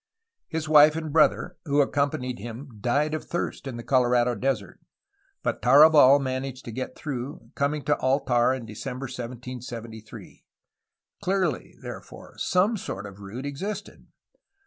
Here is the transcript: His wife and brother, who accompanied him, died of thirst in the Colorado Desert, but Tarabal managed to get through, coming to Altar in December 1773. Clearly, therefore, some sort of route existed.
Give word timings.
His 0.47 0.67
wife 0.67 0.95
and 0.95 1.13
brother, 1.13 1.57
who 1.65 1.79
accompanied 1.79 2.39
him, 2.39 2.79
died 2.81 3.13
of 3.13 3.25
thirst 3.25 3.67
in 3.67 3.77
the 3.77 3.83
Colorado 3.83 4.33
Desert, 4.33 4.79
but 5.43 5.61
Tarabal 5.61 6.17
managed 6.19 6.65
to 6.65 6.71
get 6.71 6.95
through, 6.95 7.51
coming 7.53 7.83
to 7.83 7.95
Altar 7.97 8.51
in 8.51 8.65
December 8.65 9.03
1773. 9.05 10.43
Clearly, 11.21 11.75
therefore, 11.83 12.35
some 12.39 12.77
sort 12.77 13.05
of 13.05 13.19
route 13.19 13.45
existed. 13.45 14.07